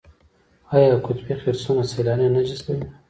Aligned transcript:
آیا 0.75 0.95
قطبي 1.05 1.33
خرسونه 1.41 1.83
سیلانیان 1.91 2.33
نه 2.35 2.41
جذبوي؟ 2.49 2.85